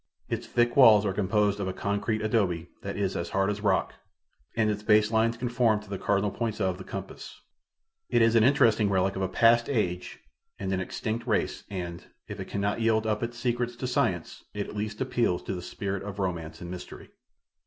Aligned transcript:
Its 0.29 0.47
thick 0.47 0.75
walls 0.75 1.05
are 1.05 1.13
composed 1.13 1.59
of 1.59 1.67
a 1.67 1.73
concrete 1.73 2.23
adobe 2.23 2.69
that 2.81 2.97
is 2.97 3.15
as 3.15 3.29
hard 3.29 3.51
as 3.51 3.61
rock, 3.61 3.93
and 4.55 4.67
its 4.71 4.81
base 4.81 5.11
lines 5.11 5.37
conform 5.37 5.79
to 5.79 5.91
the 5.91 5.99
cardinal 5.99 6.31
points 6.31 6.59
of, 6.59 6.79
the 6.79 6.83
compass. 6.83 7.39
It 8.09 8.23
is 8.23 8.33
an 8.33 8.43
interesting 8.43 8.89
relic 8.89 9.15
of 9.15 9.21
a 9.21 9.27
past 9.29 9.69
age 9.69 10.17
and 10.57 10.73
an 10.73 10.79
extinct 10.79 11.27
race 11.27 11.65
and, 11.69 12.03
if 12.27 12.39
it 12.39 12.45
cannot 12.45 12.81
yield 12.81 13.05
up 13.05 13.21
its 13.21 13.37
secrets 13.37 13.75
to 13.75 13.85
science, 13.85 14.43
it 14.55 14.67
at 14.67 14.75
least 14.75 15.01
appeals 15.01 15.43
to 15.43 15.53
the 15.53 15.61
spirit 15.61 16.01
of 16.01 16.17
romance 16.17 16.61
and 16.61 16.71
mystery. 16.71 17.11